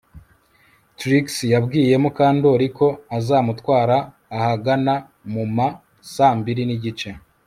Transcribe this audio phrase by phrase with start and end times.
[0.97, 3.97] Trix yabwiye Mukandoli ko azamutwara
[4.37, 4.93] ahagana
[5.33, 5.67] mu ma
[6.13, 7.09] saa mbiri nigice